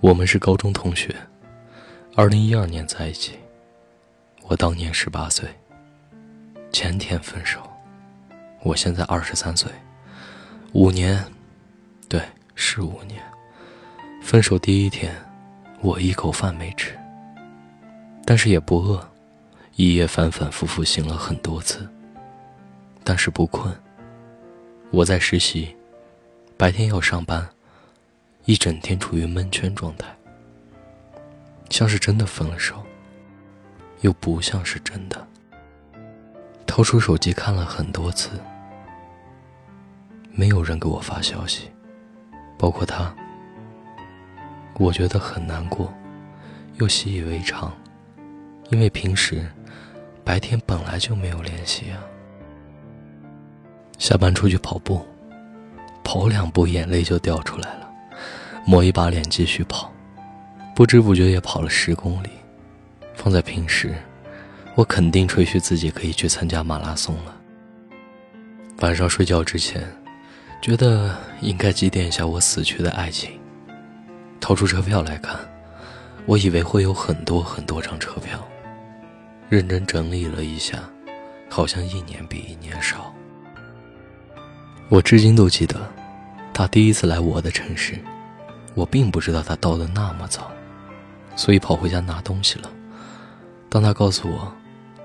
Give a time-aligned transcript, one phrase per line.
[0.00, 1.12] 我们是高中同学，
[2.14, 3.36] 二零一二年在一起。
[4.44, 5.48] 我当年十八岁，
[6.70, 7.60] 前天分手。
[8.62, 9.68] 我现在二十三岁，
[10.72, 11.24] 五年，
[12.08, 12.22] 对，
[12.54, 13.20] 是五年。
[14.22, 15.12] 分手第一天，
[15.80, 16.96] 我一口饭没吃，
[18.24, 19.04] 但是也不饿，
[19.74, 21.88] 一夜反反复复醒了很多次，
[23.02, 23.74] 但是不困。
[24.92, 25.74] 我在实习，
[26.56, 27.48] 白天要上班。
[28.48, 30.06] 一整天处于闷圈状态，
[31.68, 32.82] 像是真的分了手，
[34.00, 35.28] 又不像是真的。
[36.66, 38.40] 掏出手机看了很多次，
[40.32, 41.70] 没有人给我发消息，
[42.58, 43.14] 包括他。
[44.78, 45.92] 我觉得很难过，
[46.76, 47.70] 又习以为常，
[48.70, 49.46] 因为平时
[50.24, 52.00] 白天本来就没有联系啊。
[53.98, 55.04] 下班出去跑步，
[56.02, 57.87] 跑两步眼泪就掉出来了。
[58.64, 59.92] 抹一把脸继续跑，
[60.74, 62.28] 不知不觉也跑了十公里。
[63.14, 63.94] 放在平时，
[64.74, 67.34] 我肯定吹嘘自己可以去参加马拉松了。
[68.80, 69.82] 晚上睡觉之前，
[70.62, 73.30] 觉得应该祭奠一下我死去的爱情。
[74.40, 75.36] 掏出车票来看，
[76.26, 78.46] 我以为会有很多很多张车票。
[79.48, 80.78] 认真整理了一下，
[81.48, 83.12] 好像一年比一年少。
[84.88, 85.90] 我至今都记得，
[86.54, 87.98] 他第一次来我的城市。
[88.78, 90.52] 我并不知道他到的那么早，
[91.34, 92.70] 所以跑回家拿东西了。
[93.68, 94.52] 当他告诉我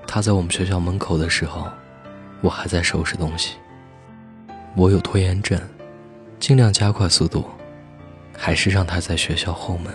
[0.06, 1.68] 他在我们学校门口的时候，
[2.40, 3.56] 我还在收拾东西。
[4.76, 5.60] 我有拖延症，
[6.38, 7.44] 尽量加快速度，
[8.32, 9.92] 还是让他在学校后门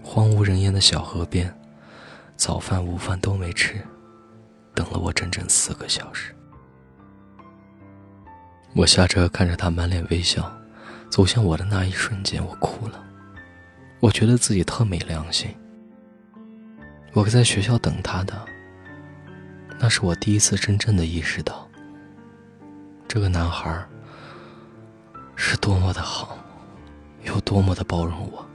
[0.00, 1.52] 荒无人烟的小河边，
[2.36, 3.84] 早饭午饭都没吃，
[4.74, 6.32] 等了我整整四个小时。
[8.76, 10.48] 我下车看着他满脸微笑，
[11.10, 13.06] 走向我的那一瞬间，我哭了。
[14.00, 15.54] 我觉得自己特没良心。
[17.14, 18.46] 我在学校等他的，
[19.78, 21.68] 那是我第一次真正的意识到，
[23.08, 23.84] 这个男孩
[25.34, 26.38] 是多么的好，
[27.24, 28.46] 有多么的包容我。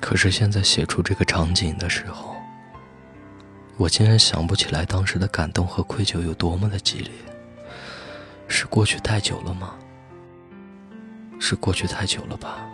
[0.00, 2.34] 可是现在写出这个场景的时候，
[3.76, 7.12] 我竟然想不起来当时的感动和愧疚有多么的激烈。
[8.48, 9.74] 是过去太久了吗？
[11.38, 12.66] 是过去太久了吧？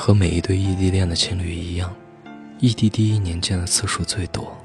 [0.00, 1.94] 和每一对异地恋的情侣一样，
[2.58, 4.56] 异地第一年见的次数最多，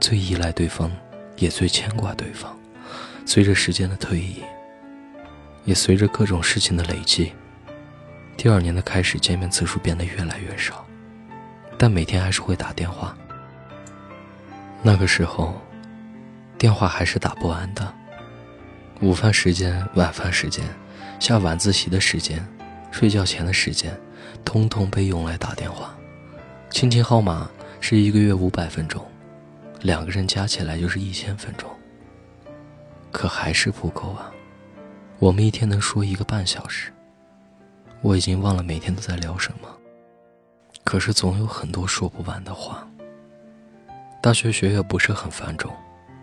[0.00, 0.90] 最依赖对方，
[1.36, 2.58] 也最牵挂对方。
[3.26, 4.36] 随着时间的推移，
[5.66, 7.34] 也随着各种事情的累积，
[8.34, 10.86] 第二年的开始，见面次数变得越来越少，
[11.76, 13.14] 但每天还是会打电话。
[14.82, 15.60] 那个时候，
[16.56, 17.94] 电话还是打不完的。
[19.02, 20.64] 午饭时间、晚饭时间、
[21.20, 22.42] 下晚自习的时间、
[22.90, 23.94] 睡觉前的时间。
[24.44, 25.94] 通通被用来打电话，
[26.70, 29.04] 亲情号码是一个月五百分钟，
[29.80, 31.68] 两个人加起来就是一千分钟。
[33.10, 34.32] 可还是不够啊！
[35.18, 36.92] 我们一天能说一个半小时，
[38.00, 39.68] 我已经忘了每天都在聊什么。
[40.82, 42.88] 可是总有很多说不完的话。
[44.20, 45.70] 大学学业不是很繁重，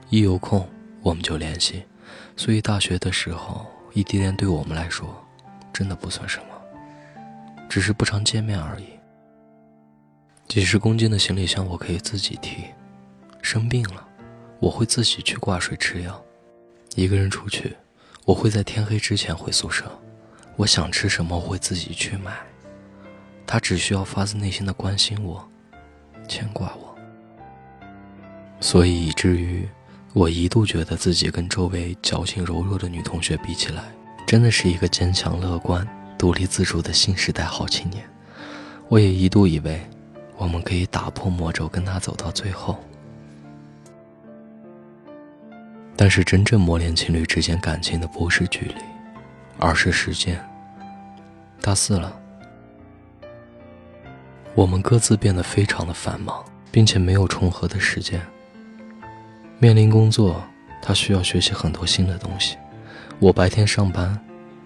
[0.09, 0.67] 一有空
[1.01, 1.83] 我们就联系，
[2.35, 5.07] 所以大学的时候异地恋对我们来说，
[5.71, 6.58] 真的不算什么。
[7.69, 8.85] 只是不常见面而已。
[10.47, 12.65] 几十公斤的行李箱我可以自己提，
[13.43, 14.03] 生病了，
[14.59, 16.19] 我会自己去挂水吃药。
[16.95, 17.77] 一个人出去，
[18.25, 19.85] 我会在天黑之前回宿舍。
[20.55, 22.33] 我想吃什么，我会自己去买。
[23.45, 25.47] 他只需要发自内心的关心我，
[26.27, 26.95] 牵挂我。
[28.59, 29.69] 所以以至于
[30.13, 33.83] 我一度觉得自己跟周围矫情柔弱的女同学比起来，
[34.25, 35.87] 真的是一个坚强乐观。
[36.19, 38.03] 独立自主的新时代好青年，
[38.89, 39.79] 我也一度以为，
[40.35, 42.77] 我们可以打破魔咒，跟他走到最后。
[45.95, 48.81] 但是真正磨练情侣之间感情的不是距离，
[49.57, 50.37] 而是时间。
[51.61, 52.13] 大四了，
[54.55, 58.21] 我们各自变得非常的繁忙，并且没有重合的时间。
[59.57, 60.43] 面临工作，
[60.81, 62.57] 他需要学习很多新的东西，
[63.19, 64.19] 我白天上班，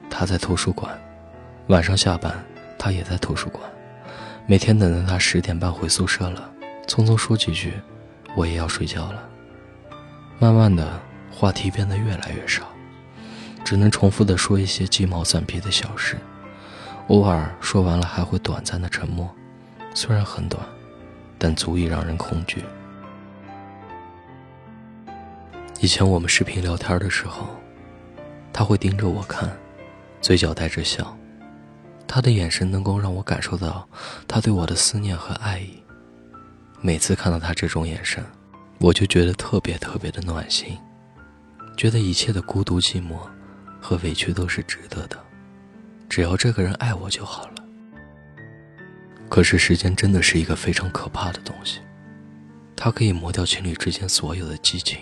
[0.09, 0.99] 他在图书馆。
[1.67, 2.43] 晚上下班，
[2.77, 3.63] 他也在图书馆。
[4.45, 6.51] 每天等到他十点半回宿舍了，
[6.85, 7.73] 匆匆说几句，
[8.35, 9.23] 我也要睡觉了。
[10.39, 10.99] 慢慢的，
[11.31, 12.63] 话题变得越来越少，
[13.63, 16.17] 只能重复的说一些鸡毛蒜皮的小事。
[17.07, 19.33] 偶尔说完了，还会短暂的沉默，
[19.93, 20.61] 虽然很短，
[21.37, 22.61] 但足以让人恐惧。
[25.79, 27.47] 以前我们视频聊天的时候，
[28.51, 29.49] 他会盯着我看，
[30.19, 31.17] 嘴角带着笑。
[32.13, 33.89] 他的眼神能够让我感受到
[34.27, 35.81] 他对我的思念和爱意。
[36.79, 38.23] 每次看到他这种眼神，
[38.77, 40.77] 我就觉得特别特别的暖心，
[41.75, 43.17] 觉得一切的孤独、寂寞
[43.81, 45.17] 和委屈都是值得的。
[46.07, 47.55] 只要这个人爱我就好了。
[49.27, 51.79] 可是时间真的是一个非常可怕的东西，
[52.75, 54.99] 它可以磨掉情侣之间所有的激情。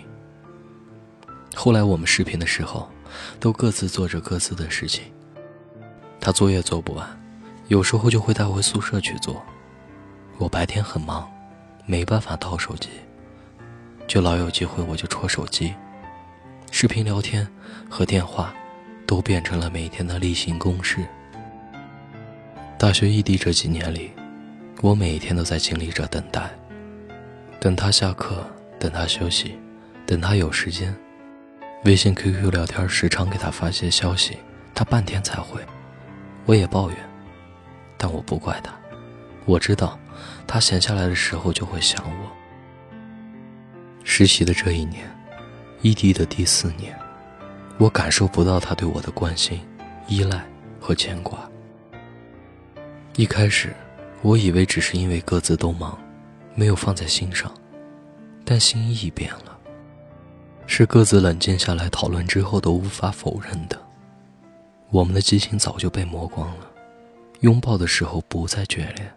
[1.54, 2.90] 后来我们视频的时候，
[3.38, 5.12] 都各自做着各自的事情。
[6.24, 7.04] 他作业做不完，
[7.66, 9.44] 有时候就会带回宿舍去做。
[10.38, 11.28] 我白天很忙，
[11.84, 12.88] 没办法掏手机，
[14.06, 15.74] 就老有机会我就戳手机，
[16.70, 17.44] 视频聊天
[17.90, 18.54] 和电话，
[19.04, 21.04] 都变成了每天的例行公事。
[22.78, 24.12] 大学异地这几年里，
[24.80, 26.48] 我每一天都在经历着等待，
[27.58, 28.46] 等他下课，
[28.78, 29.58] 等他休息，
[30.06, 30.94] 等他有时间。
[31.84, 34.38] 微信、QQ 聊天时常给他发些消息，
[34.72, 35.60] 他半天才回。
[36.44, 36.98] 我也抱怨，
[37.96, 38.72] 但我不怪他。
[39.44, 39.98] 我知道，
[40.46, 42.30] 他闲下来的时候就会想我。
[44.04, 45.08] 实习的这一年，
[45.80, 46.96] 异地的第四年，
[47.78, 49.60] 我感受不到他对我的关心、
[50.08, 50.44] 依赖
[50.80, 51.48] 和牵挂。
[53.16, 53.74] 一开始，
[54.22, 55.98] 我以为只是因为各自都忙，
[56.54, 57.52] 没有放在心上，
[58.44, 59.58] 但心意变了，
[60.66, 63.80] 是各自冷静下来讨论之后都无法否认的。
[64.92, 66.70] 我们的激情早就被磨光了，
[67.40, 69.10] 拥抱的时候不再眷恋，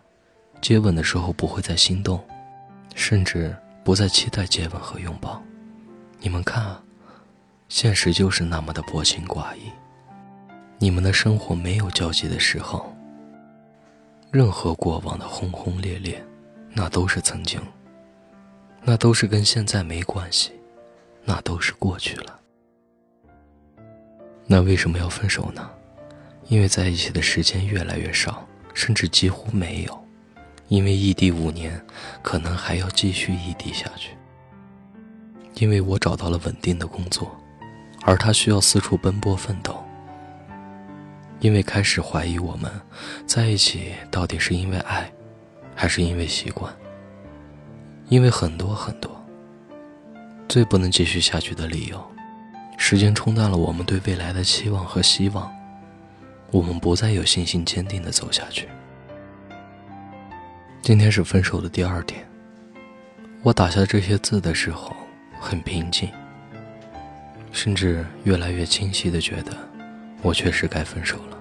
[0.62, 2.24] 接吻的时候不会再心动，
[2.96, 5.44] 甚至不再期待接吻和拥抱。
[6.22, 6.82] 你们看，
[7.68, 9.70] 现实就是那么的薄情寡义。
[10.80, 12.96] 你们的生活没有交集的时候，
[14.32, 16.26] 任何过往的轰轰烈烈，
[16.72, 17.60] 那都是曾经，
[18.82, 20.54] 那都是跟现在没关系，
[21.26, 22.40] 那都是过去了。
[24.48, 25.70] 那为什么要分手呢？
[26.48, 30.06] 因为在一起的时间越来越少，甚至几乎没有。
[30.68, 31.80] 因为异地五年，
[32.22, 34.12] 可能还要继续异地下去。
[35.56, 37.36] 因为我找到了稳定的工作，
[38.02, 39.84] 而他需要四处奔波奋斗。
[41.40, 42.72] 因为开始怀疑我们
[43.26, 45.12] 在一起到底是因为爱，
[45.76, 46.74] 还是因为习惯。
[48.10, 49.12] 因为很多很多，
[50.48, 52.15] 最不能继续下去的理由。
[52.78, 55.52] 时间冲淡了我们对未来的期望和希望，
[56.52, 58.68] 我们不再有信心坚定的走下去。
[60.82, 62.24] 今天是分手的第二天，
[63.42, 64.96] 我打下这些字的时候
[65.40, 66.10] 很平静，
[67.52, 69.58] 甚至越来越清晰的觉得，
[70.22, 71.40] 我确实该分手了。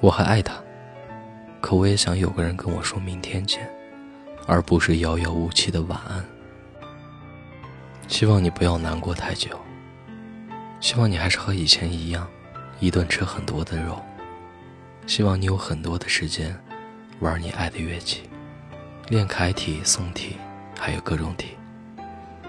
[0.00, 0.54] 我还爱他，
[1.60, 3.68] 可我也想有个人跟我说明天见，
[4.46, 6.24] 而不是遥遥无期的晚安。
[8.06, 9.58] 希望你不要难过太久。
[10.80, 12.28] 希望你还是和以前一样，
[12.80, 14.00] 一顿吃很多的肉。
[15.06, 16.58] 希望你有很多的时间，
[17.20, 18.22] 玩你爱的乐器，
[19.08, 20.36] 练楷体、宋体，
[20.78, 21.56] 还有各种体。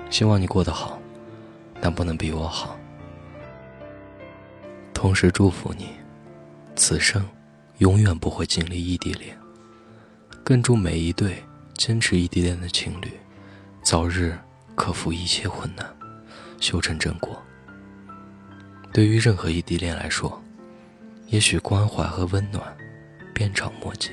[0.09, 0.99] 希望你过得好，
[1.81, 2.77] 但不能比我好。
[4.93, 5.89] 同时祝福你，
[6.75, 7.27] 此生
[7.77, 9.37] 永远不会经历异地恋。
[10.43, 11.43] 更祝每一对
[11.75, 13.11] 坚持异地恋的情侣，
[13.83, 14.37] 早日
[14.75, 15.85] 克服一切困难，
[16.59, 17.41] 修成正果。
[18.97, 20.41] 对于任何异地恋来说，
[21.27, 22.63] 也许关怀和温暖
[23.31, 24.09] 鞭长莫及，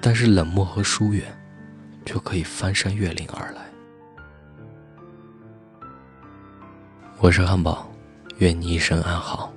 [0.00, 1.26] 但是冷漠和疏远
[2.06, 3.60] 却可以翻山越岭而来。
[7.18, 7.86] 我是汉堡，
[8.38, 9.52] 愿你一生安好。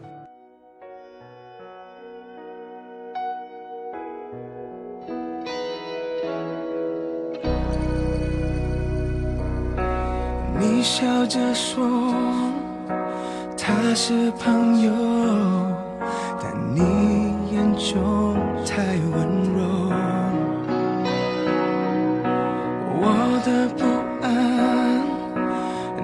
[10.59, 12.60] 你笑着说。
[13.63, 14.91] 他是朋友，
[16.41, 16.81] 但你
[17.51, 19.13] 眼中太温
[19.53, 19.59] 柔。
[23.03, 23.05] 我
[23.45, 23.79] 的不
[24.25, 24.25] 安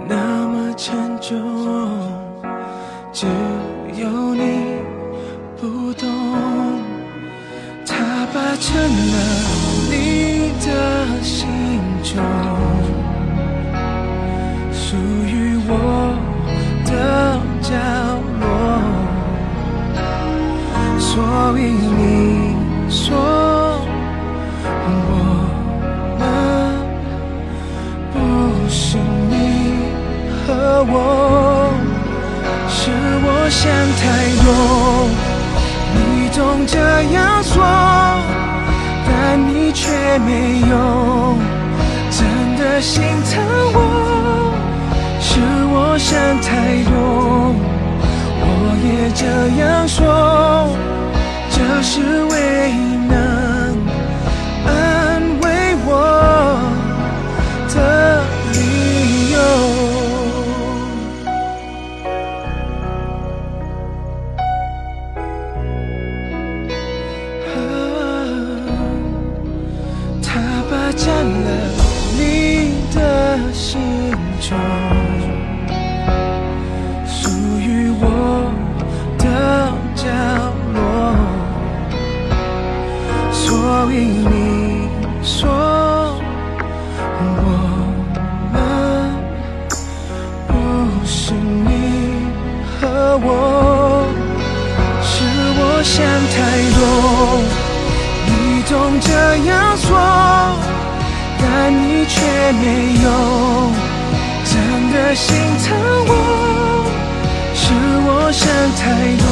[0.08, 1.34] 那么沉重，
[3.12, 3.26] 只
[4.00, 4.42] 有你
[5.60, 6.08] 不懂。
[7.88, 7.96] 他
[8.34, 9.16] 霸占了
[9.90, 10.68] 你的
[11.24, 11.50] 心
[12.04, 12.22] 中，
[21.50, 22.58] 所以你
[22.90, 23.16] 说
[24.84, 24.92] 我
[26.20, 26.22] 们
[28.12, 28.16] 不
[28.70, 28.98] 是
[29.30, 29.32] 你
[30.46, 31.72] 和我，
[32.68, 32.92] 是
[33.24, 33.64] 我想
[33.96, 34.04] 太
[34.44, 34.46] 多。
[35.96, 35.98] 你
[36.34, 36.76] 总这
[37.14, 37.64] 样说，
[39.08, 40.74] 但你却没有
[42.12, 42.20] 真
[42.60, 43.02] 的心
[43.32, 43.40] 疼
[43.74, 43.80] 我。
[45.22, 45.40] 是
[45.72, 47.56] 我想太多，
[48.44, 48.46] 我
[48.84, 48.86] 也
[49.16, 49.24] 这
[49.64, 50.04] 样说，
[74.48, 74.56] 手
[77.06, 78.50] 属于我
[79.18, 79.24] 的
[79.94, 80.08] 角
[80.74, 80.80] 落
[83.30, 84.88] 所以你
[85.22, 85.50] 说
[87.20, 87.44] 我
[88.54, 88.56] 们
[90.48, 91.70] 不是你
[92.80, 93.28] 和我
[95.02, 95.14] 是
[95.60, 95.96] 我想
[96.32, 96.36] 太
[96.78, 96.80] 多
[98.28, 99.12] 你总这
[99.50, 99.88] 样说
[101.38, 102.16] 但你却
[102.54, 102.64] 没
[103.04, 103.47] 有
[105.18, 105.34] 心
[105.66, 105.66] 疼
[106.06, 106.12] 我，
[107.56, 107.66] 是
[108.06, 108.46] 我想
[108.78, 108.86] 太
[109.18, 109.26] 多。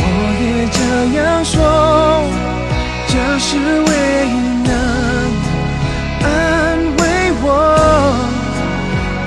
[0.00, 0.02] 我
[0.40, 0.80] 也这
[1.18, 1.52] 样说，
[3.06, 3.90] 这是唯
[4.24, 4.70] 一能
[6.24, 6.26] 安
[6.96, 7.00] 慰
[7.42, 7.44] 我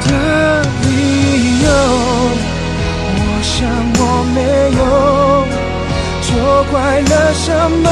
[0.01, 0.09] 的
[0.81, 0.85] 理
[1.61, 1.65] 由。
[3.05, 3.53] 我想
[3.99, 4.01] 我
[4.33, 4.37] 没
[4.79, 4.81] 有
[6.23, 6.25] 错
[6.71, 7.47] 怪了什
[7.83, 7.87] 么，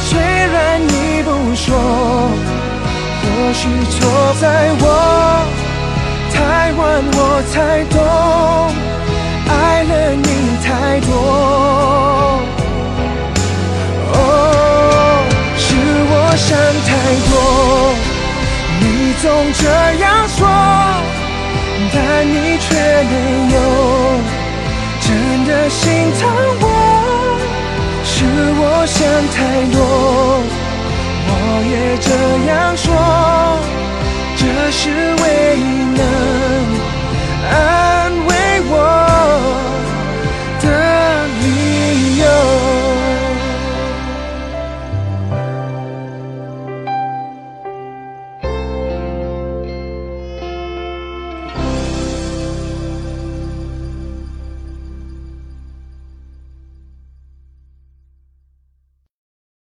[0.00, 1.68] 虽然你不说，
[3.20, 3.22] 或
[3.52, 3.94] 许错
[4.40, 4.42] 在
[4.80, 4.82] 我
[6.84, 7.96] 太晚，我才懂。
[9.48, 9.52] 爱
[9.84, 10.28] 了你
[10.62, 11.12] 太多，
[14.12, 14.16] 哦，
[15.56, 15.64] 是
[16.10, 16.46] 我想
[16.84, 16.92] 太
[17.30, 17.32] 多。
[18.80, 18.84] 你
[19.22, 19.24] 总
[19.54, 19.64] 这
[20.02, 20.38] 样说，
[21.92, 21.96] 但
[22.28, 22.68] 你却
[23.10, 23.14] 没
[23.54, 23.56] 有
[25.00, 25.06] 真
[25.46, 25.82] 的心
[26.20, 26.22] 疼
[26.60, 26.64] 我。
[28.04, 28.12] 是
[28.60, 29.00] 我想
[29.32, 29.36] 太
[29.72, 29.76] 多，
[31.28, 31.32] 我
[31.72, 31.72] 也
[32.04, 32.08] 这
[32.50, 32.86] 样说，
[34.44, 36.93] 这是唯一能。